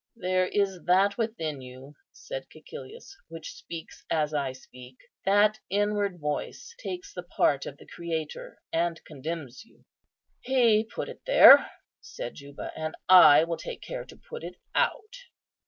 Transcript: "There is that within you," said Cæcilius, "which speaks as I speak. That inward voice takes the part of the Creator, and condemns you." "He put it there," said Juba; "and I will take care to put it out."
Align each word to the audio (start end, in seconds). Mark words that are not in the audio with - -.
"There 0.15 0.47
is 0.47 0.79
that 0.85 1.15
within 1.19 1.61
you," 1.61 1.93
said 2.11 2.47
Cæcilius, 2.49 3.11
"which 3.27 3.53
speaks 3.53 4.03
as 4.09 4.33
I 4.33 4.51
speak. 4.51 4.97
That 5.25 5.59
inward 5.69 6.19
voice 6.19 6.73
takes 6.79 7.13
the 7.13 7.21
part 7.21 7.67
of 7.67 7.77
the 7.77 7.85
Creator, 7.85 8.57
and 8.73 8.99
condemns 9.03 9.63
you." 9.63 9.85
"He 10.39 10.83
put 10.85 11.07
it 11.07 11.21
there," 11.27 11.69
said 12.01 12.33
Juba; 12.33 12.71
"and 12.75 12.95
I 13.09 13.43
will 13.43 13.57
take 13.57 13.83
care 13.83 14.03
to 14.05 14.17
put 14.17 14.43
it 14.43 14.55
out." 14.73 15.17